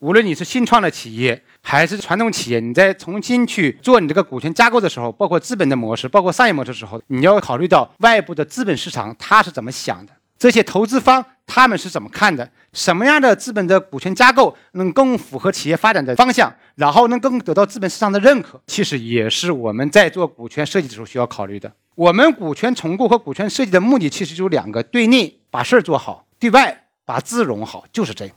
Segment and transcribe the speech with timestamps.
[0.00, 21.70] 无论你是新创的企业还是传统企业，你在重新去做你这个股权架构的时候，包括资本的模式，包括商业模式的时候，你要考虑到外部的资本市场它是怎么想的，这些投资方他们是怎么看的，什么样的资本的股权架构能更符合企业发展的方向，然后能更得到资本市场的认可，其实也是我们在做股权设计的时候需要考虑的。
[21.94, 28.34] 我们股权重构和股权设计的目的其实就两个：对内把事儿做好，对外把资融好，就是这样。